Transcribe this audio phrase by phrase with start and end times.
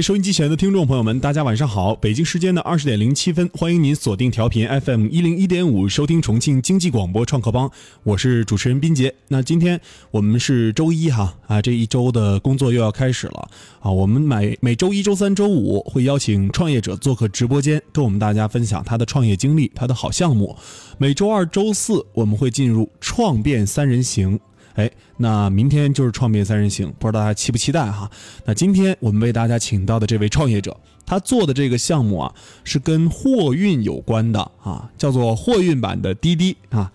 [0.00, 1.94] 收音机前的听众朋友们，大家晚上好！
[1.94, 7.70] 北京时间的二十点零七分，欢迎您锁定调频 FM 一零一点五，收听重庆经济广播创客帮，
[8.04, 9.12] 我是主持人斌杰。
[9.28, 9.80] 那今天
[10.10, 13.48] 我们是周一哈啊，这一周的工作又要开始了
[13.80, 13.90] 啊。
[13.90, 20.56] 我们每每周一周三周五会邀请创业者做客直播间，跟我们大家分享他的创业经历、他的好项目。
[20.98, 24.38] 每周二、周四我们会进入创变三人行。
[24.78, 28.08] 哎，那明天就是创变三人行，不知道大家期不期待哈？
[28.44, 32.32] 那今天我们为大家请到的这位创业者，他做的这个项目啊，
[32.62, 36.92] 是跟货运有关的啊，叫做货运版的滴滴啊。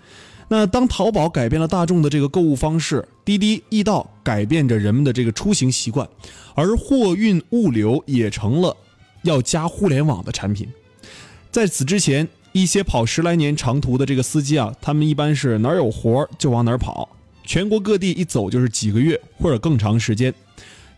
[0.47, 6.07] 那当淘宝改变了大众的这个购物方式，滴滴易到改变着人们的这个出行习惯，
[6.55, 8.77] 而货运物流也成了
[9.23, 10.69] 要加互联网的产品。
[11.51, 17.09] 在此之前，一些跑十来年长途的这个司机啊，他们一般是哪儿有活就往哪儿跑。
[17.45, 20.33] 全国各地一走就是几个月或者更长时间。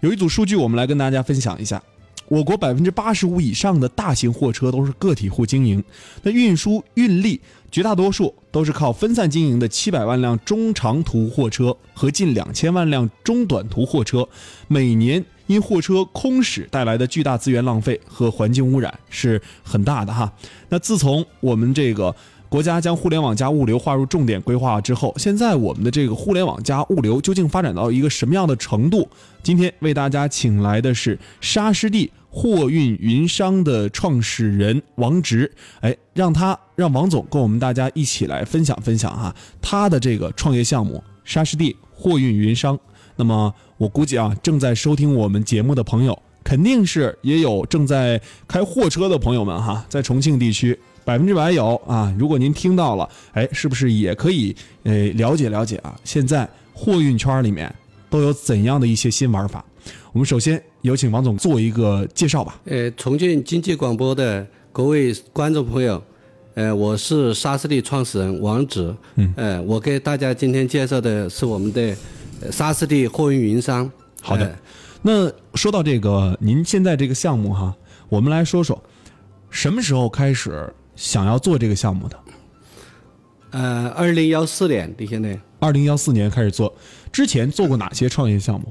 [0.02, 1.82] 有一组数据，我们来跟大家分享一下：
[2.28, 5.84] 我国百分之八十五以上的大型货车都是个体户经营，
[6.22, 14.28] 那运输运力绝大多数都是靠分散经营的七百万辆中长途货车和近两千万辆中短途货车，
[14.68, 20.32] 每年因货车空驶带来的巨大资源浪费和环境污染是很大的哈。
[20.70, 22.16] 那自从我们这个。
[22.56, 29.06] 国家将互联网加物流划入重点规划之后，现在我们的这个互联网加物流究竟发展到一个什么样的程度？
[29.44, 42.80] 今天为大家请来的是沙师弟货运云商的创始人王直，哎，让他让王总跟我们大家一起来分享分享哈他的这个创业项目沙师弟货运云商。
[43.18, 50.80] 那么我估计啊，正在收听我们节目的朋友，肯定是也有正在开货车的朋友们哈，在重庆地区。
[51.06, 52.14] 百分之百有啊！
[52.18, 54.54] 如果您听到了，哎，是不是也可以
[54.84, 55.96] 呃了解了解啊？
[56.04, 57.74] 现在货运圈里面
[58.10, 59.64] 都有怎样的一些新玩法？
[60.12, 62.60] 我们首先有请王总做一个介绍吧。
[62.66, 66.04] 呃，重庆经济广播的各位观众朋友，
[66.56, 68.96] 呃，我是沙士利创始人王子。
[69.16, 69.32] 嗯。
[69.38, 71.96] 呃，我给大家今天介绍的是我们的
[72.52, 73.90] 沙士利货运云商。
[74.24, 74.58] 好的。
[75.04, 77.76] 那说到这个，您现在这个项目哈，
[78.10, 78.82] 我们来说说
[79.52, 80.74] 什么时候开始？
[80.96, 82.20] 想要做这个项目的，
[83.52, 85.38] 呃，二零幺四年，你现在。
[85.60, 86.74] 二零幺四年开始做，
[87.12, 88.68] 之前做过哪些创业项目？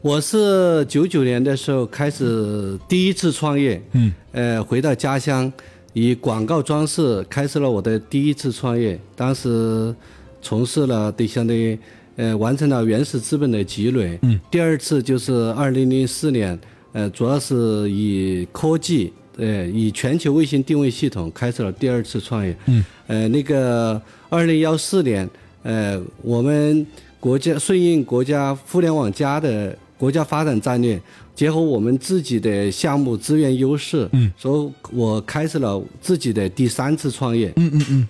[0.00, 5.52] 我是九九年的时候开始第一次创业，嗯，呃，回到家乡，
[5.92, 9.94] 以广告装饰开始了我的第一次创业，当时
[10.40, 11.78] 从事了对相当于
[12.16, 16.58] 呃完成了原始资本的积累，嗯，第二次就是二零零四年，
[16.92, 19.12] 呃，主要是以科技。
[19.36, 22.56] 呃，以全球卫星定位系统开始了第二次创业。
[22.66, 22.84] 嗯。
[23.06, 25.28] 呃，那个二零幺四年，
[25.62, 26.86] 呃，我们
[27.18, 31.00] 国家顺应国家互联网加的国家发展战略，
[31.34, 37.52] 结合我们自己的项目资源优势，嗯，所以我开始了自己的第三次创业。
[37.56, 38.08] 嗯嗯嗯。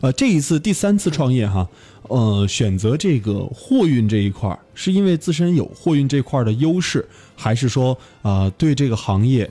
[0.00, 1.66] 呃，这一次第三次创业哈，
[2.08, 9.48] 呃，选择这个货运这一块是因为自身有货运这块的优势，还是说啊，对这个行业？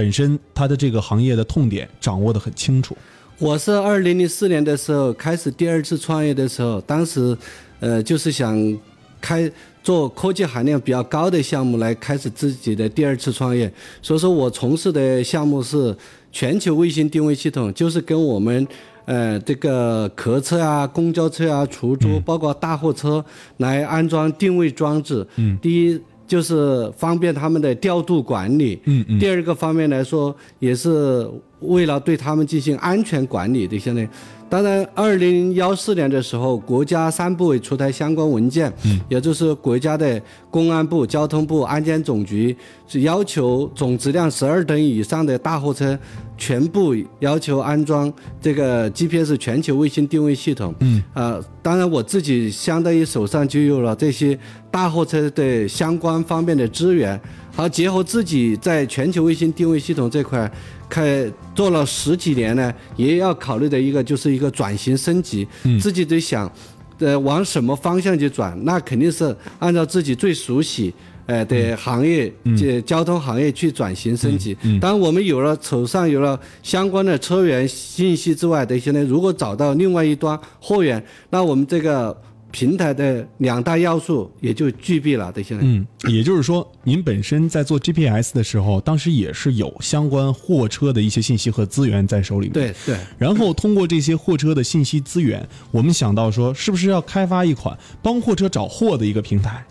[0.00, 2.96] 本身他的这个行业的痛点掌握的很清楚。
[3.38, 7.36] 我是二零零四年的时候开始第二次创业的时候，当时，
[7.80, 8.78] 呃，就是想
[9.20, 9.52] 开
[9.82, 13.70] 做科技含量比较高的项目来开始自己的第二次创业。
[14.00, 15.94] 所以说我从事的项目是
[16.32, 18.66] 全球卫星定位系统，就是跟我们
[19.04, 23.22] 呃这个客车啊、公交车啊、出租，包括大货车
[23.58, 25.26] 来安装定位装置。
[25.36, 25.58] 嗯。
[25.60, 26.00] 第一。
[26.30, 28.80] 就是方便他们的调度管理。
[28.84, 29.18] 嗯嗯。
[29.18, 31.28] 第二个方面来说，也是
[31.60, 33.78] 为了对他们进行安全管理的。
[33.78, 34.08] 现在，
[34.48, 42.56] 当然，二零幺四年的时候，国家三部委出台相关文件，嗯，也就是国家的公安部、交通部、安监总局
[42.86, 45.98] 是要求总质量十二吨以上的大货车。
[46.40, 48.10] 全部要求安装
[48.40, 50.74] 这个 GPS 全球卫星定位系统。
[50.80, 54.38] 嗯，啊，当然我自己相当于手上就有了这些
[54.70, 57.20] 大货车的相关方面的资源，
[57.54, 60.50] 好结合自己在全球卫星定位系统这块
[60.90, 65.48] 开做了十几年呢，也要考虑的一个就是一个转型升级。
[65.62, 66.52] 嗯，自己得想，
[66.98, 68.58] 呃，往什么方向去转？
[68.64, 70.92] 那肯定是按照自己最熟悉。
[71.26, 74.56] 呃的行业，这交通行业去转型升级。
[74.80, 82.16] 当我们有了手上有了相关的车源信息之外，的一些呢如果找到另外一端货源，那我们这个
[82.50, 85.30] 平台的两大要素也就具备了。
[85.32, 92.52] 的现在，嗯，也就是说，您本身在做 GPS 的时候，当时也是有相关货车的一些信息和资源在手里面。
[92.52, 92.96] 对对。
[93.18, 99.64] 然后通过这些货车的信息资源，我们想到说，是不是要开发一款帮货车找货的一个平台？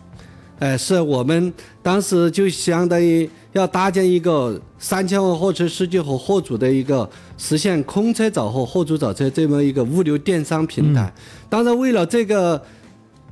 [0.59, 11.13] 哎，是我们当时就相当于要搭建一个三千万货车司机和货主的一个实现空车找货、货主找车这么一个物流电商平台。
[11.49, 12.61] 当然，为了这个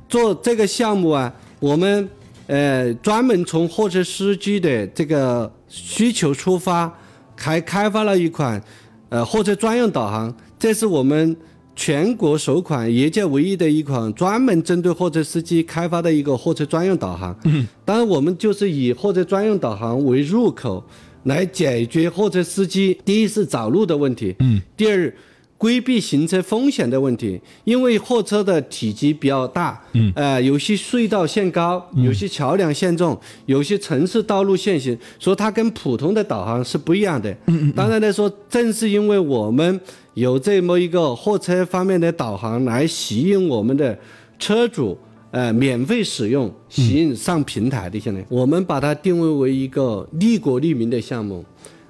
[0.08, 2.08] 做这个项目啊，我们
[2.46, 6.92] 呃专门从货车司机的这个需求出发，
[7.36, 8.62] 还开发了一款
[9.08, 11.36] 呃货车专用导航，这是我们。
[11.80, 17.32] 全国首款、业界唯一的一款专门针对货车司机开发的一个货车专用导航。
[17.44, 20.82] 嗯，当然我们就是以货车专用导航为入口，
[21.22, 24.34] 来解决货车司机第一是找路的问题。
[24.40, 25.14] 嗯，第二。
[25.58, 37.28] 规避行车风险的问题，因为货车的体积比较大，嗯，呃，有些隧道限高，有些桥梁限重，有些城市道路限行，所以它跟普通的导航是不一样的。
[37.46, 37.72] 嗯嗯。
[37.72, 39.80] 当然来说，正是因为我们
[40.14, 43.98] 有这么一个货车方面的导航来吸引我们的
[44.38, 44.96] 车主，
[45.32, 47.98] 呃，免费使用，吸引上平台的。
[47.98, 51.44] 现在我们把它定位为一个利国利民的项目，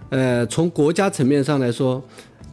[0.09, 2.03] 呃，从国家层面上来说。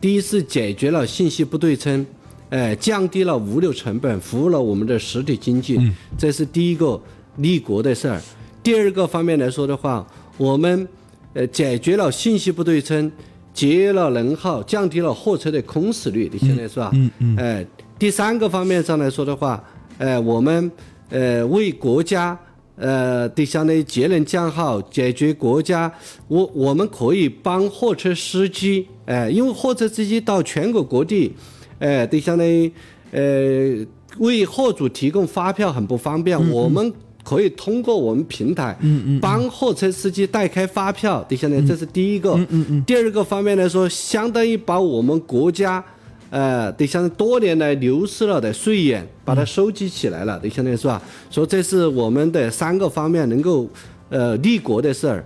[0.06, 2.06] 第一是解决了信息不对称，
[2.50, 5.80] 呃，降低了物流成本，服务了我们的实体经济，
[6.16, 7.02] 这是第一个
[7.38, 8.22] 立国的事儿。
[8.62, 10.06] 第二个方面来说的话，
[10.38, 10.88] 我们
[11.34, 13.12] 呃解决了信息不对称，
[13.52, 16.30] 节约了能耗，降低了货车的空驶率。
[16.32, 16.92] 你现在是吧？
[16.94, 17.36] 嗯嗯。
[17.38, 17.66] 哎，
[17.98, 19.64] 第三个方面上来说的话，
[19.98, 20.72] 呃，我们
[21.10, 22.38] 呃为国家。
[22.78, 25.92] 呃，对，相当于节能降耗，解决国家，
[26.28, 31.34] 我我们可以帮货车司机，哎，因为货车司机到全国各地，
[31.80, 32.72] 哎，对，相当于，
[33.12, 33.86] 呃，
[34.20, 36.92] 为货主提供发票很不方便，我们
[37.24, 45.84] 可以通过我们平台，嗯嗯，帮货车司机代开发票，对，相当于这是第一个，嗯嗯嗯，第二个方面来说，相当于把我们国家。
[46.32, 51.02] 呃，得像多年来流失了的税源，把它收集起来了，得相当于是吧？
[51.30, 53.70] 所以这是我们的三个方面能够
[54.10, 55.24] 呃立国的事儿。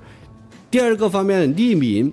[0.69, 2.11] 第二个方面利民，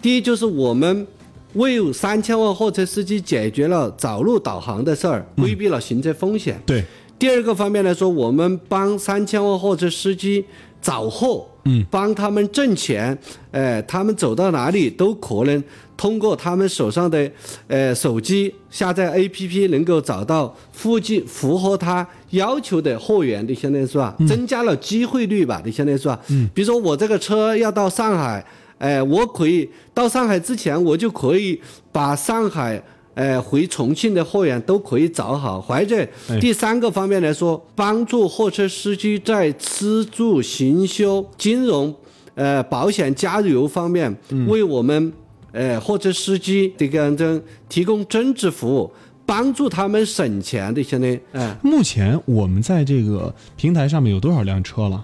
[0.00, 1.06] 第一就是我们
[1.54, 6.60] 为三千万货车司机解决了找路导航的事儿，规避了行车风险。
[6.64, 6.84] 对。
[7.18, 10.44] 第二个方面来说，我们帮三千万货车司机
[10.80, 13.18] 找货，嗯，帮他们挣钱，
[13.50, 15.62] 哎，他们走到哪里都可能。
[15.96, 17.28] 通过他们手上的
[17.66, 24.14] 呃手机下载 APP，能够找到附近符合他要求的货源的，相当于是吧？
[24.28, 26.16] 增加了机会率吧，你相当于是吧？
[26.28, 26.48] 嗯。
[26.54, 28.46] 比如说我这个车要到上海，
[28.78, 31.60] 哎，我可以到上海之前，我就可以
[31.92, 32.82] 把上海
[33.14, 35.60] 呃回重庆的货源都可以找好。
[35.60, 36.06] 或者
[36.40, 41.94] 第三个方面来说，帮助货车司机在吃住行修、金融、
[42.34, 44.16] 呃保险、加油方面
[44.46, 45.12] 为我们。
[45.50, 48.92] 呃，货车司机这个这提供增值服务，
[49.24, 55.02] 帮助他们省钱的，现在，哎，目前我们在这个平台上面有多少辆车了？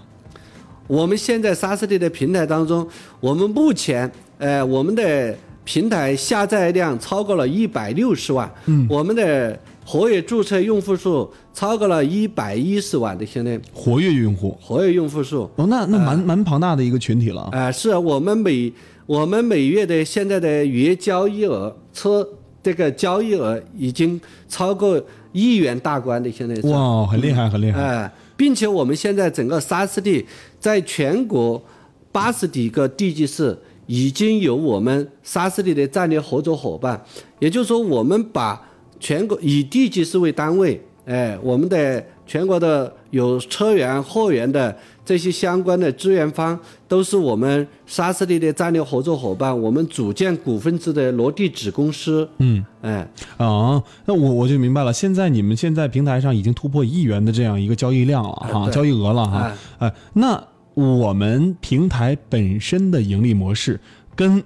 [0.87, 2.87] 我们现在沙斯蒂的平台当中，
[3.19, 18.71] 我们目前，呃，我们的平台下载量超过了一百六十万，嗯，我们的活跃注册用户数超过了一百一十万的，现在活跃用户，活跃用户数，哦，那那蛮蛮庞大的一个群体了，啊，是我们每。
[19.07, 22.27] 我们每月的现在的月交易额，车
[22.63, 24.99] 这个交易额已经超过
[25.31, 27.79] 亿元大关的，现在是哇，很厉害，很厉害。
[27.79, 30.25] 哎，并且我们现在整个沙士地
[30.65, 31.61] 在全国
[32.11, 33.55] 八十几个地级市
[33.85, 36.99] 已经有我们沙斯地的战略合作伙伴，
[37.37, 38.59] 也就是说，我们把
[38.99, 44.75] 全国以地级市为单位，哎，我们的全国的有车源、货源的。
[45.05, 52.27] 这些相关的资源方都是我们沙斯利的战略合作伙伴，我们组建股份制的落地子公司。
[52.39, 53.07] 嗯，哎，
[53.37, 54.91] 啊，那我我就明白了。
[54.91, 59.53] 现在你们现在平台上已经突破亿元的这样一个交易量了哈，交易额了哈。
[59.77, 60.43] 哎，那
[60.75, 63.79] 我们平台本身的盈利模式
[64.15, 64.39] 跟，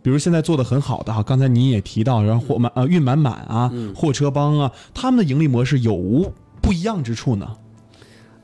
[0.00, 7.56] 比如现在做的很好的哈，刚才您也提到，然后货满呃运满满啊，货车帮啊，他们的盈利模式有无不一样之处呢？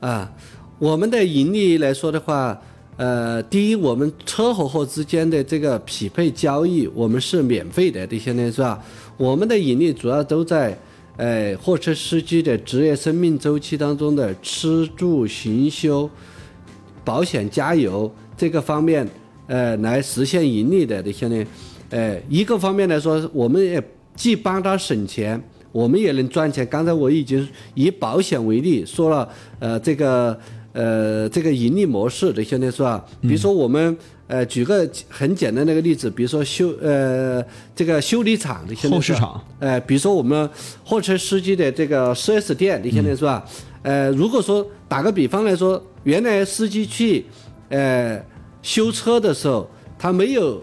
[0.01, 0.31] 啊。
[0.79, 2.57] 我们的盈利来说的话，
[2.95, 8.81] 呃，第一，我们车和货之间的这个匹配交易，我们是免费的，这些呢是吧？
[9.17, 10.79] 我们的盈利主要都在，
[11.17, 16.09] 呃，货车司机的职业生命周期当中的吃住行修、
[17.03, 19.07] 保险加油这个方面，
[19.47, 21.45] 呃，来实现盈利的这些呢，
[21.89, 23.81] 呃，一个方面来说，我们也
[24.15, 25.41] 既帮他省钱，
[25.71, 26.65] 我们也能赚钱。
[26.67, 29.29] 刚才我已经以保险为例说了，
[29.59, 30.37] 呃，这个。
[30.71, 33.03] 呃，这个盈利模式的现在是吧？
[33.21, 37.43] 比如说我们呃，举个很简单的一个例子，比如说修呃
[37.75, 39.43] 这个修理厂的现在是吧？
[39.57, 40.47] 呃，比如说我们
[40.85, 43.43] 货车司机的这个 4S 店你现在是吧？
[43.81, 47.25] 呃，如果说打个比方来说，原来司机去
[47.69, 48.21] 呃
[48.61, 50.61] 修车的时候，他没有。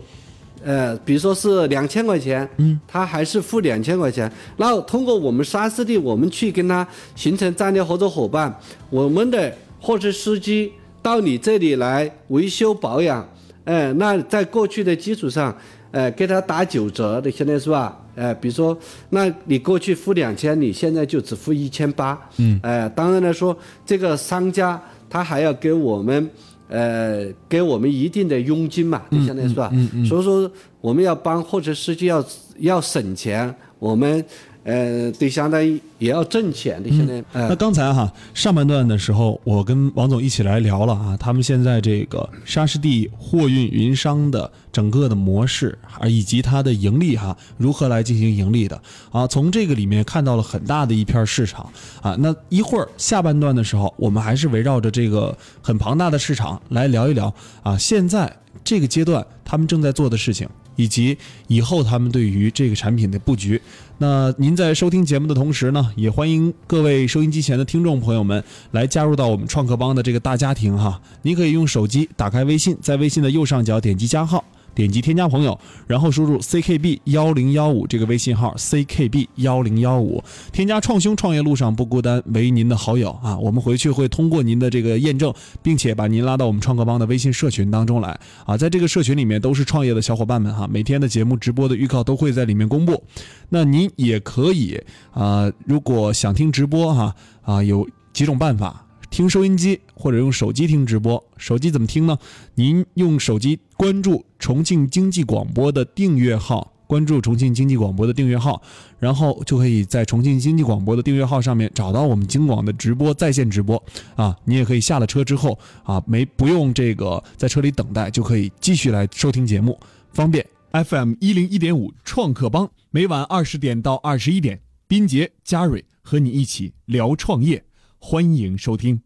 [0.65, 4.29] 呃，比如说是两千块钱，嗯，他还是付两千块钱。
[4.57, 8.53] 然后通过我们沙师弟，我们去跟他形成战略合作伙伴，
[8.91, 13.25] 我们的货车司机到你这里来维修保养，
[13.65, 15.57] 哎，那在过去的基础上，
[15.93, 17.97] 呃，给他打九折的，现在是吧？
[18.17, 18.77] 呃，比如说，
[19.11, 26.31] 那你过去付两千，你现在就只付一千八，嗯，哎，当然来说，这个商家他还要给我们。
[26.69, 29.71] 呃，给我们一定的佣金嘛，就相当于是吧？
[30.05, 32.25] 所以说，我们要帮货车司机要
[32.59, 34.25] 要省钱，我们。
[34.67, 36.91] 呃，对，相当于也要挣钱的。
[36.91, 48.83] 现在，那刚才哈上半段的时候，我跟王总一起来聊了啊，他们现在这个沙士地货运云商的整个的模式啊，以及它的盈利哈，如何来进行盈利的
[49.13, 49.25] 啊？
[49.29, 51.71] 从这个里面看到了很大的一片市场
[52.03, 52.17] 啊。
[52.19, 55.33] 那一会儿下半段的时候，我们还是围绕着这个
[55.63, 57.33] 很庞大的市场来聊一聊
[57.63, 57.79] 啊。
[57.79, 60.49] 现在这个阶段，他们正在做的事情。
[60.77, 61.19] 以及
[61.49, 63.61] 以后他们对于这个产品的布局，
[63.99, 71.01] 那您在收听节目的同时呢，也欢迎各位收音机前的听众朋友们来加入到我们创客帮的这个大家庭哈。
[71.23, 74.45] 您可以用手机打开微信，在微信的右上角点击加号。
[74.77, 93.03] 点击添加朋友，然后输入 ckb 幺零幺五这个微信号 ckb 幺零幺五，添加创兄创业路上不孤单为您的好友啊，我们回去会通过您的这个验证，并且把您拉到我们创客帮的微信社群当中来啊，在这个社群里面都是创业的小伙伴们哈，每天的节目直播的预告都会在里面公布，
[93.49, 94.79] 那您也可以
[95.13, 98.86] 啊，如果想听直播哈啊，有几种办法。
[99.11, 102.19] 听收音机或者用手机听直播，手机怎么听呢？
[102.55, 108.61] 您用手机关注重庆经济广播的订阅号，关注重庆经济广播的订阅号，
[108.99, 113.83] 然后就可以在重庆经济广播的订阅号上面找到我们京广的直播在线直播
[114.17, 114.37] 啊。
[114.45, 119.79] 你也可以下了车之后啊，没不用这个在车里等待，就可以继续来收听节目，
[120.13, 120.45] 方便。
[120.73, 127.65] FM 一零一点五创客帮，每晚二十点到二十一点，斌杰、嘉蕊和你一起聊创业。
[127.99, 129.01] 欢迎收听。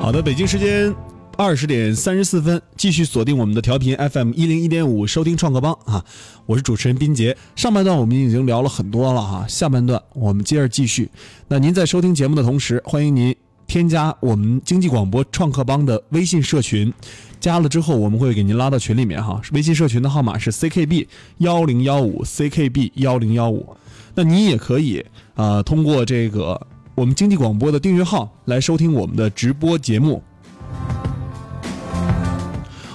[0.00, 0.94] 好的，北京时间
[1.36, 6.04] 二十点三十四分，继续锁定我们的调频 FM 一零一点五，收听创客帮啊！
[6.46, 7.36] 我是主持人斌杰。
[7.54, 11.10] 上半段我们已经聊了很多了哈，下半段我们接着继续。
[11.48, 13.34] 那您在收听节目的同时，欢迎您
[13.66, 16.92] 添加我们经济广播创客帮的微信社群，
[17.38, 19.40] 加了之后我们会给您拉到群里面哈。
[19.52, 21.06] 微信社群的号码是 ckb
[21.38, 23.76] 幺零幺五 ckb 幺零幺五。
[24.14, 26.66] 那你也可以啊，通过这个。
[26.94, 30.22] 我们经济广播的订阅号来收听我们的直播节目。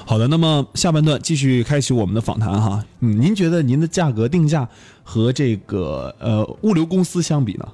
[0.06, 2.86] 好的，那么下半段继续开启我们的访谈哈。
[3.00, 4.70] 嗯，您觉得您的价格定价
[5.04, 7.68] 和这个呃物流公司相比呢？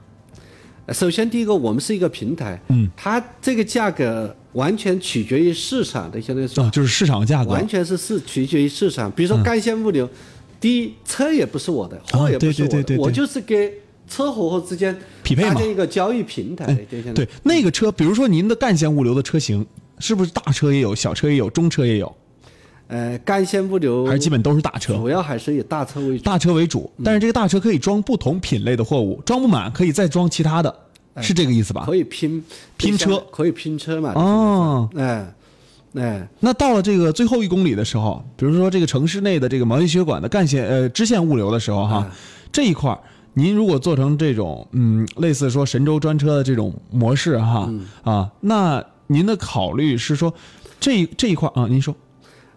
[0.94, 9.12] 首先，第一个，我们是一个平台，嗯，它这个价格完全取决于市场的，相当于说，就是市场价格，完全是是取决于市场。
[9.12, 10.10] 比如说干线物流，
[10.62, 13.83] 第一，车也不是我的，货也不是我的，我就是给。
[14.14, 16.66] 车和货之间匹配嘛，一个交易平台。
[17.16, 19.66] 对，那个车，比如说您的干线物流的车型，
[19.98, 22.16] 是不是大车也有，小车也有，中车也有？
[22.88, 26.24] 呃，干线物流还是基本都是大车，主要还是以大车为主。
[26.24, 30.76] 大车为主，但是这个大车可以装不同品类的货物，装不满可以再装其他的，
[31.20, 31.84] 是这个意思吧？
[31.88, 32.44] 可以拼
[32.78, 34.12] 拼车，可以拼车嘛？
[34.14, 35.34] 哦，哎
[35.96, 42.12] 哎，那到了这个最后一公里的时候，比如说这个城市内的这个毛细血管的干线呃支线物流的时候哈，
[42.52, 43.00] 这一块儿。
[43.36, 47.68] 您如果做成这种，嗯，类似说神州专车的这种模式哈，
[48.04, 50.32] 啊，那您的考虑是说，
[50.80, 51.96] 这这一块啊，您说，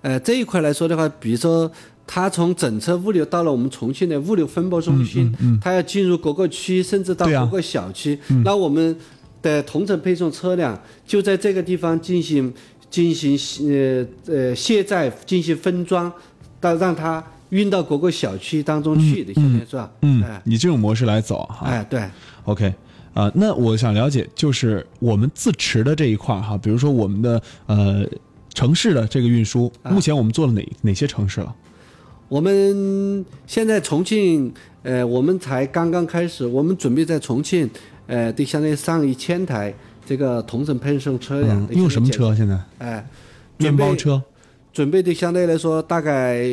[0.03, 1.71] 呃，这一块来说的话，比如说，
[2.07, 8.95] 它从整车物流到了我们重庆的物流分拨中心，它要进入各个区，甚至到各个小区，那我们
[9.41, 12.53] 的同城配送车辆就在这个地方进行
[12.91, 13.39] 进行
[13.71, 16.13] 呃呃卸载，进行分装，
[16.61, 17.25] 到让它。
[17.57, 19.91] 运到各个小区当中去的，现在是吧？
[20.03, 21.67] 嗯，你这种模式来走哈。
[21.67, 22.05] 哎，对
[22.45, 22.73] ，OK，
[23.15, 28.07] 啊，那我想了解，就是我们自持的这一块哈，比如说我们的呃
[28.53, 31.55] 城市的这个运输，目前我们做了哪哪些城市了？
[32.29, 37.71] 我们现在重庆，呃，我们才刚刚开始，我们准备在重庆，
[38.07, 39.73] 呃，得相当于上一千台
[40.05, 41.69] 这个同城配送车辆。
[41.73, 42.59] 用什么车现在？
[42.79, 43.09] 哎，
[43.57, 44.23] 面包车。
[44.77, 46.45] 准备的相对来说大概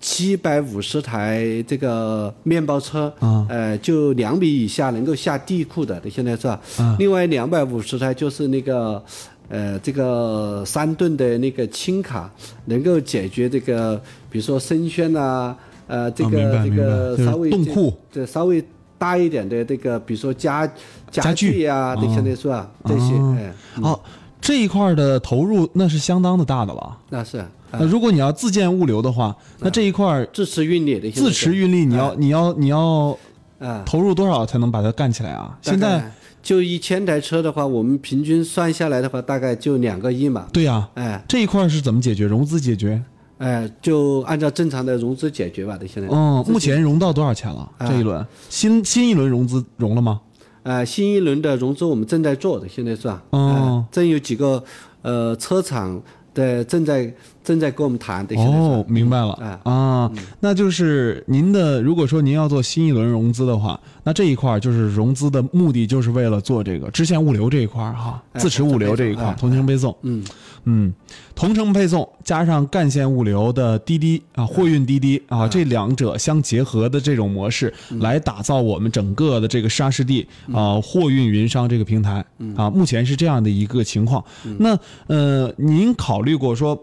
[0.00, 3.12] 七百五十台这个面包车，
[3.48, 6.60] 呃，就两米以下能够下地库的，现在是吧？
[7.00, 9.02] 另外两百五十台就是那个，
[9.48, 12.30] 呃，这个三吨的那个轻卡，
[12.66, 14.00] 能够解决这个，
[14.30, 15.56] 比如说生鲜啊，
[15.88, 18.64] 呃，这个这个稍微冻库，这稍微
[18.96, 20.64] 大一点的这个，比如说家
[21.10, 22.70] 家具呀，这现在是吧？
[22.84, 23.52] 这些，哎，
[23.82, 23.98] 哦。
[24.40, 26.98] 这一块的投入那是相当的大的了。
[27.08, 27.48] 那是啊
[27.80, 33.16] 那如果你要自建物流的话，那这一块儿自持运力的，自持运力，你要你要你要
[33.58, 35.56] 啊，投入多少才能把它干起来啊？
[35.62, 36.12] 现在
[36.42, 40.46] 就一千台车的话，我们平均算下来的话，大概就两个亿嘛。
[40.52, 42.26] 对呀、哎这一块是怎么解决？
[42.26, 43.02] 融资解决？
[43.38, 45.86] 哎，就按照正常的融资解决吧的。
[45.88, 47.68] 现在，嗯，目前融到多少钱了？
[47.78, 50.20] 啊这一轮新新一轮融资融了吗？
[50.62, 53.22] 呃，新一轮的融资我们正在做的，现在是吧？
[53.30, 54.62] 哦呃正有几个
[55.02, 56.00] 呃车厂
[56.32, 57.12] 的正在
[57.44, 58.34] 正在跟我们谈的。
[58.36, 59.38] 哦，明白了。
[59.40, 70.24] 嗯啊，那就是您的，如果说您要做新一轮融资的话，那这一块儿就是融资的目的就是为了做这个支线物流这一块儿哈，哎自持物流这一块儿，同同城配送，嗯。
[70.66, 70.90] 嗯，
[71.34, 77.70] 同城配送加上干线物流的滴滴啊，货运滴滴啊，这两者相结合的这种模式，
[78.00, 82.24] 来打造我们整个的这个沙士地啊货运云商这个平台
[82.56, 84.24] 啊，目前是这样的一个情况。
[84.58, 84.74] 那
[85.06, 86.82] 呃，您考虑过说，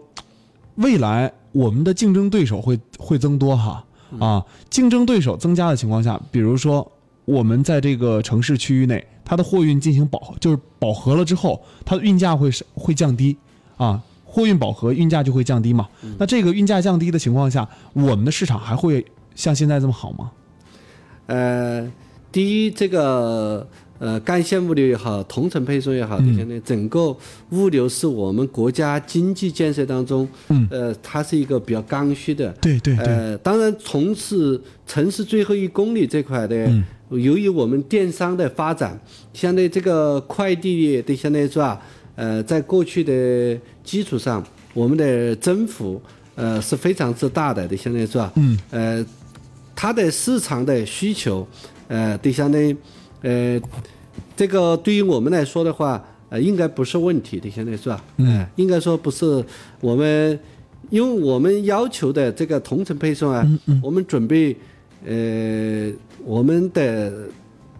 [0.76, 3.84] 未来我们的竞争对手会会增多哈
[4.18, 6.90] 啊，竞争对手增加的情况下，比如说
[7.24, 13.36] 我们在这个城市区域内，它的货运进行饱和，就是饱和了之后，它的运价会是会降低
[13.76, 15.88] 啊，货运饱和，运价就会降低嘛。
[16.18, 20.30] 那这个运价降低的情况下，我们的市场还会像现在这么好吗？
[21.26, 21.90] 呃，
[22.30, 23.66] 第一，这个
[24.02, 27.16] 呃干线物流也好，同城配送也好，相当于整个
[27.50, 32.50] 物流是我们国家经济建设当中，嗯呃，它是一个比较刚需的。
[32.60, 38.98] 对对对，呃，当然，从事城市最后一公里这块的，嗯由于我们电商的发展，
[39.32, 41.80] 相对这个快递的相对是吧？
[42.16, 44.44] 呃，在过去的基础上，
[44.74, 46.02] 我们的增幅
[46.34, 48.32] 呃是非常之大的，的相对是吧？
[48.34, 49.06] 嗯，呃，
[49.76, 51.46] 它的市场的需求，
[51.88, 52.76] 呃，对相当于，
[53.22, 53.60] 呃，
[54.36, 58.04] 这个对于我们来说的话，呃，应该不是问题的，现在是吧？
[58.18, 59.44] 嗯、应该说不是
[59.80, 60.38] 我们，
[60.90, 63.46] 因为我们要求的这个同城配送啊，
[63.82, 64.56] 我们准备，
[65.06, 65.90] 呃，
[66.24, 67.12] 我们的。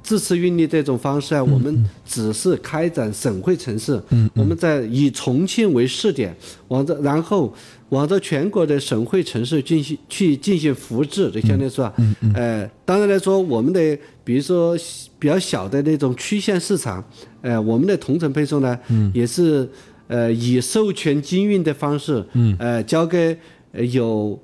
[0.02, 4.02] 自持运力这种方式啊，我们只是开展省会城市，
[4.34, 6.34] 我们在以重庆为试点，
[6.68, 7.52] 往这然后
[7.90, 11.94] 往着全国的省会城市进行去进行复制就，相当于是吧？
[12.34, 14.76] 呃，当然来说，我们的比如说
[15.18, 17.04] 比较小的那种区县市场，
[17.40, 18.78] 呃，我们的同城配送呢，
[19.14, 19.68] 也是
[20.08, 22.24] 呃以授权经运的方式，
[22.58, 23.36] 呃，交给
[23.72, 24.38] 呃有。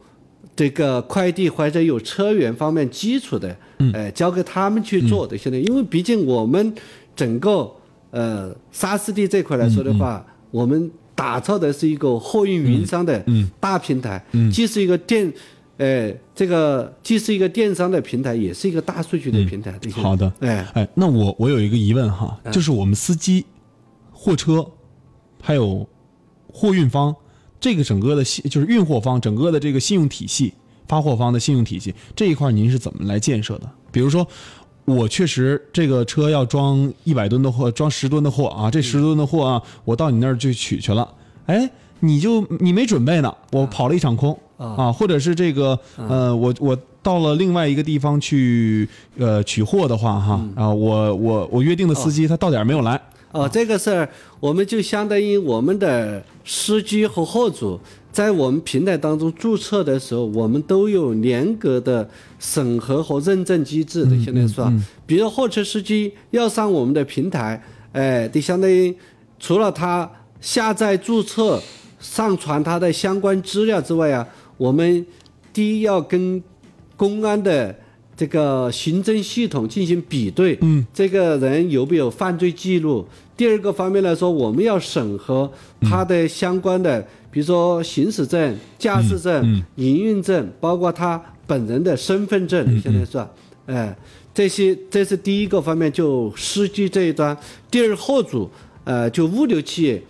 [0.59, 3.57] 这个快递或者有车源方面基础的，
[3.93, 5.39] 呃，交给他们去做的。
[5.39, 6.75] 现在，因为毕竟我们
[7.15, 7.71] 整个
[8.11, 13.25] 呃沙士地这块来说的话，我们打造的是一个货运云商的
[13.61, 14.21] 大平台，
[14.53, 15.33] 既是一个电，
[15.77, 19.79] 呃，这个既是一个电商的平台，也是一个大数据的平台。
[19.93, 23.47] 好的，哎，哎，那我我有一个疑问哈，就是我们司机、
[24.11, 24.69] 货车，
[25.41, 25.87] 还有
[26.53, 27.15] 货运方，
[27.61, 30.53] 这个整个的信就是运货方整个的这个信用体系，
[30.87, 33.69] 发货方的信用体系这一块，您是怎么来建设的？
[33.91, 34.27] 比如说，
[34.85, 41.07] 我确实这个车要装一百吨的货，装十吨的货啊，这十吨的货啊，我到你那儿去取去了，
[41.47, 41.69] 哎，
[42.01, 53.01] 你就你没准备呢，我跑了一场空啊，或者是这个呃，我我到了另外一个地方去呃取货的话哈啊，我我我约定的司机他到点儿没有来，
[53.33, 54.09] 哦，这个事儿
[54.41, 57.79] 我们就相当于我们的司机和货主
[58.11, 62.09] 在我们平台当中注册的时候，我们都有严格的
[62.39, 64.19] 审核和认证机制的。
[64.19, 64.73] 现在是吧？
[65.07, 68.97] 比如货车司机要上我们的平台，哎，得相当于
[69.39, 71.63] 除了他下载注册、
[72.01, 75.05] 上传他的相关资料之外啊，我们
[75.53, 76.43] 第一要跟
[76.97, 77.77] 公安的
[78.19, 83.07] 这个行政系统进行比对，嗯，这个人有没有犯罪记录？
[83.37, 85.49] 第二个方面来说，我们要审核
[85.83, 87.01] 他的相关的，
[87.31, 93.31] 比如说行驶证、驾驶证、营运证，包括他本人的身份证，现在是吧？
[93.67, 93.97] 哎，
[94.35, 97.39] 这些这是第一个方面，就司机这一端。
[97.71, 98.51] 第二，货主，
[98.83, 100.03] 呃，就物流企业，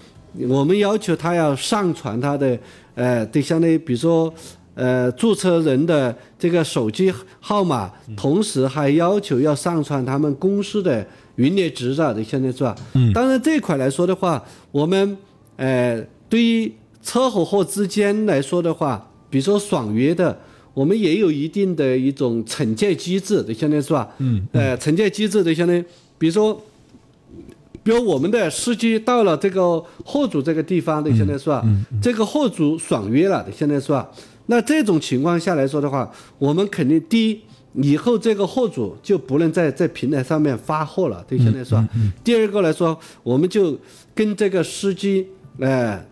[0.48, 2.58] 我们要求他要上传他的，
[2.94, 4.32] 呃，对，相当于比如说。
[4.78, 12.76] 呃，注册人的这个手机号码，同时还要求要上传他们公司的营业执照的，现在是吧？
[12.92, 13.12] 嗯。
[13.12, 15.18] 当然这一块来说的话，我们
[15.56, 20.38] 呃，对于车和货之间来说的话，比如说爽约的，
[20.72, 24.08] 我们也有一定的一种惩戒机制的，相当于是吧？
[24.18, 24.46] 嗯。
[24.52, 25.84] 呃，惩戒机制的相当于，
[26.18, 26.64] 比如说。
[27.84, 31.64] 比如我们的司机到了这个货主这个地方的，现在是吧？
[32.02, 34.06] 这个货主爽约了的，现在是吧？
[34.50, 37.40] 那这种情况下来说的话，我们肯定第一，
[37.74, 41.86] 以后这个货主就不能在在平台上面发货了，对，相当于说。
[42.24, 43.78] 第二个来说，我们就
[44.14, 45.26] 跟这个司机，
[45.58, 46.02] 呃，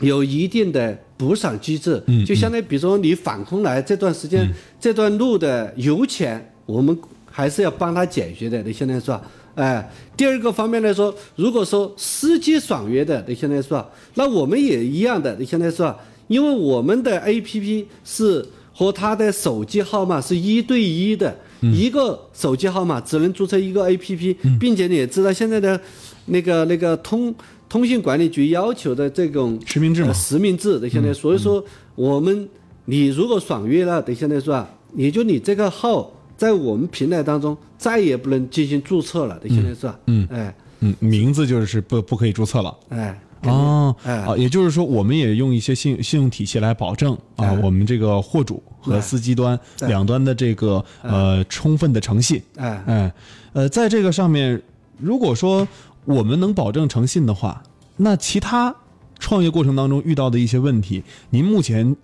[0.00, 4.50] 有一定的补偿机制，就相当于比如说你返空来这段时间，
[4.80, 6.98] 这段路的油钱，我们
[7.30, 9.20] 还是要帮他解决的，你相当于说。
[9.54, 15.92] 哎，第二个方面来说，如果说司机爽约的，你现在说，那我们也一样的，你现在说，
[16.28, 25.80] 因为我们的 APP 是和他的手机号码是一对一的，一个手机号码只能注册一个 APP，并且你也知道现在的
[26.26, 27.34] 那个那个通
[27.68, 31.64] 通信管理局要求的这种实名制嘛，实名制的现在，所以说
[31.96, 32.48] 我们
[32.84, 34.64] 你如果爽约了，等现在说，
[34.94, 36.12] 也就你这个号。
[36.38, 39.98] 在我们平台当中再也不能进行注册了，等现在是吧？
[40.06, 42.72] 嗯，哎，嗯，名字就是不不可以注册了。
[42.90, 52.42] 哎，哦，啊，也就是说，我们也用一些信信用体系来保证啊，我们这个货主和司机端两端的这个呃充分的诚信。
[52.56, 53.12] 哎，哎，
[53.52, 54.60] 呃，在这个上面，
[54.98, 55.66] 如果说
[56.04, 57.62] 我们能保证诚信的话，
[57.96, 58.74] 那其他
[59.18, 61.96] 创业过程当中遇到的一些问题，您目前。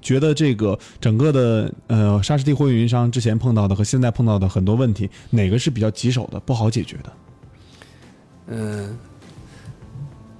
[0.00, 7.12] 觉得这个整个的呃沙石地货运营商之前碰到的和现在碰到的很多问题，哪个是比较棘手的、不好解决的？
[8.46, 8.96] 嗯，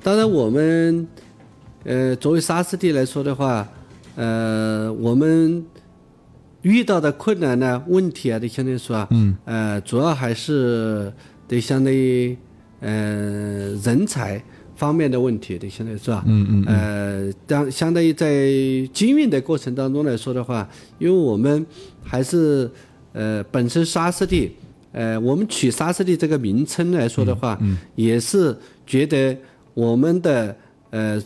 [0.02, 1.06] 当然我们
[1.84, 3.68] 呃作为沙石地来说的话，
[4.16, 5.64] 呃我们
[6.62, 11.12] 遇到的困难呢、问题啊，得相当于说啊，嗯，呃主要还是
[11.46, 12.36] 得相当于
[12.80, 12.88] 呃
[13.82, 14.42] 人才。
[14.78, 16.22] 方面的问题的，现在是吧？
[16.24, 16.64] 嗯嗯。
[16.68, 18.48] 呃，当相当于在
[18.92, 21.66] 经营的过程当中来说的话，因为我们
[22.00, 22.70] 还是
[23.12, 24.52] 呃本身沙师地，
[24.92, 27.58] 呃，我们取沙师地这个名称来说的话，
[27.96, 28.56] 也是
[28.86, 29.36] 觉得
[29.78, 30.56] 我们的
[30.90, 31.22] 呃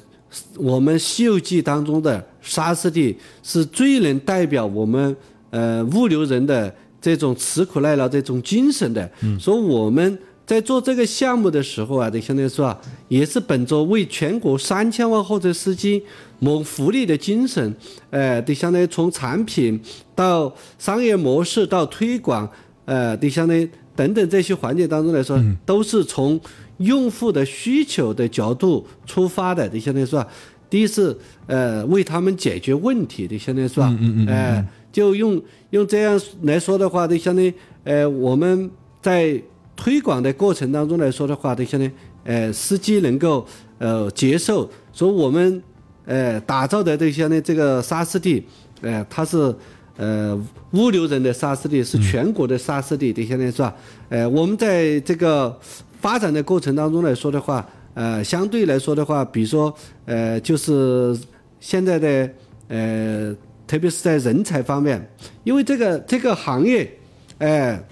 [0.58, 5.16] 我们《西游记》当中的沙师弟是最能代表我们
[5.50, 9.10] 呃物流人的这种吃苦耐劳这种精神的，
[9.40, 10.18] 所以我们。
[10.44, 16.02] 在做这个项目的时候啊，就相当于说啊，也是本着为全国三千万货车司机
[16.40, 17.74] 谋福利的精神，
[18.10, 19.80] 呃，就相当于从产品
[20.16, 22.46] 到商业模式到推广，
[22.84, 26.38] 呃，就相当于等等这些环节当中来说，都是从
[26.84, 30.26] 用户的需求的角度出发的，得相当于说，
[30.68, 31.16] 第一是
[31.46, 33.84] 呃为他们解决问题的，相当于说，
[34.28, 37.52] 哎，就用用这样来说的话，就相当于
[37.84, 39.42] 呃我们在。
[39.74, 41.92] 推广的过程当中来说的话，就相当于，
[42.24, 43.44] 呃，司机能够
[43.78, 45.60] 呃接受，所以我们
[46.04, 48.44] 呃打造的这些呢，这个沙师地，
[48.82, 49.52] 呃，它是
[49.96, 50.38] 呃
[50.72, 53.74] 物流人的沙师地，是全国的沙师地，这些呢是吧？
[54.10, 55.58] 呃，我们在这个
[56.02, 61.18] 发展的过程当中来说的话，呃，相对来说的话，比如说呃，就是
[61.60, 62.30] 现在的
[62.68, 63.34] 呃，
[63.66, 65.10] 特别是在人才方面，
[65.44, 66.98] 因为这个这个行业，
[67.38, 67.82] 哎。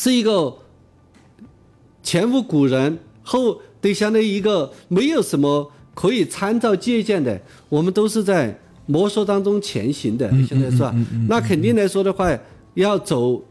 [0.00, 0.56] 是一个
[2.04, 10.30] 前无古人后对相当于一个没有什么可以参照借鉴的，我们都是在摸索当中前行的。
[10.46, 10.94] 现在是吧？
[11.28, 12.30] 那肯定来说的话，
[12.74, 13.42] 要走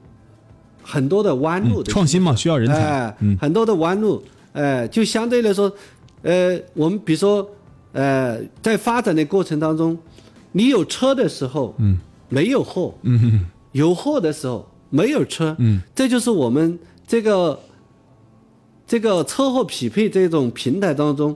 [0.88, 1.84] 很多的弯路。
[1.84, 3.14] 创新嘛，需要人才。
[3.40, 4.24] 很多的弯路，
[4.54, 5.72] 呃，就相对来说，
[6.22, 7.48] 呃，我们比如说，
[7.92, 9.98] 呃，在发展的过程当中，
[10.54, 11.98] 你有车的时候，嗯，
[12.30, 14.66] 没有货，嗯，有货的时候。
[14.90, 17.60] 没有车，嗯，这就是我们这个
[18.88, 21.36] 这个车货匹配这种平台当中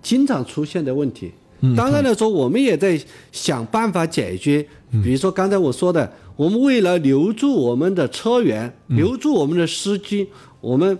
[0.00, 1.34] 经常出现的问题。
[1.76, 3.00] 当然来说，我们也在
[3.32, 4.66] 想办法解决。
[5.02, 10.28] 比如说刚才我说的，我们为了留住我们的车源，留住我们的司机，
[10.60, 10.98] 我们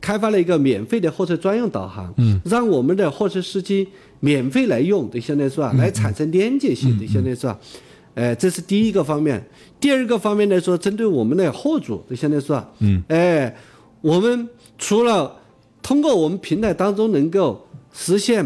[0.00, 3.86] 开发了一个免费的货车专用导航，嗯，让我们的货车司机
[4.20, 5.72] 免费来用，对，现在是吧？
[5.76, 7.58] 来产生连接性，对，现在是吧？
[8.14, 9.44] 哎，这是第一个方面。
[9.78, 13.54] 第二个方面来说，针对我们的货主，就相当于说，嗯，哎，
[14.00, 15.36] 我们除了
[15.82, 18.44] 通过我们平台当中能够实现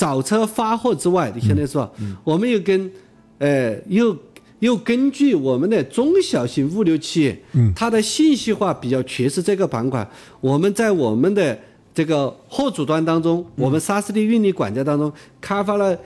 [0.00, 1.90] 找车发货之外，你相当于说，
[2.24, 2.90] 我们又跟，
[3.36, 4.16] 呃，又
[4.60, 10.08] 又根据我们的中小型物流企业，嗯，它的信息化比较缺失这个板块，
[10.40, 11.58] 我们在我们的
[11.92, 15.98] 这个货主端当中，我们沙斯的运力管家当中开发了。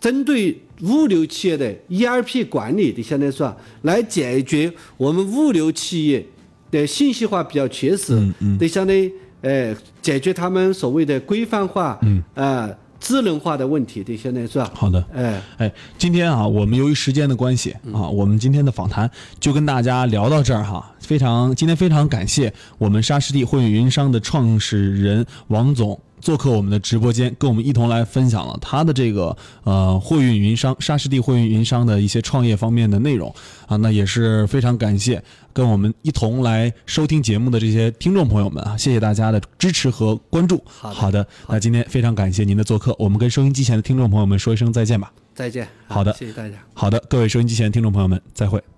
[0.00, 6.26] 针对物流企业的 ERP 管理的，相当于说，来解决我们物流企业
[6.70, 8.14] 的信息化比较缺失，
[8.58, 9.10] 的相当于
[9.44, 14.70] 呃解决他们所谓的规范化，嗯啊智能化的问题的，相当于是吧？
[14.74, 20.90] 好的，哎哎，今天啊，我们由于时间的关系啊，我们今天的访谈就跟大家聊到这儿哈。
[21.00, 26.00] 非常今天非常感谢我们沙师弟货运云商的创始人王总。
[26.24, 33.32] 做客我们的直播间，跟我们一同来分享了他的这个呃货运云商沙士蒂货运云商的一些创业方面的内容
[33.66, 40.64] 啊，那也是非常感谢跟我们一同来收听节目的这些听众朋友们啊，谢谢大家的支持和关注。
[40.66, 45.12] 好的，那今天非常感谢您的做客，我们跟收音机前的听众朋友们说一声再见吧。
[45.34, 45.68] 再见。
[45.86, 46.54] 好的谢谢大家。
[46.72, 48.73] 好的，各位收音机前的听众朋友们，再会。